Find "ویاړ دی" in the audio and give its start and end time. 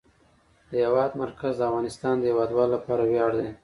3.11-3.49